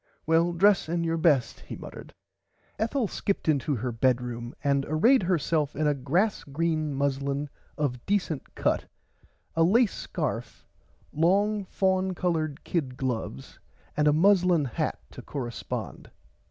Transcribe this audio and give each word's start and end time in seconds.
Well 0.25 0.51
dress 0.53 0.89
in 0.89 1.03
your 1.03 1.17
best 1.19 1.59
he 1.59 1.75
muttered. 1.75 2.11
Ethel 2.79 3.07
skipped 3.07 3.47
into 3.47 3.75
her 3.75 3.91
bedroom 3.91 4.55
and 4.63 4.83
arrayd 4.89 5.21
herself 5.21 5.75
in 5.75 5.85
a 5.85 5.93
grass 5.93 6.43
green 6.43 6.95
muslin 6.95 7.51
of 7.77 8.03
decent 8.07 8.55
cut 8.55 8.85
a 9.55 9.61
lace 9.61 9.93
scarf 9.93 10.65
long 11.13 11.65
faun 11.65 12.15
colored 12.15 12.63
kid 12.63 12.97
gloves 12.97 13.59
and 13.95 14.07
a 14.07 14.11
muslin 14.11 14.65
hat 14.65 14.99
to 15.11 15.21
correspond. 15.21 16.09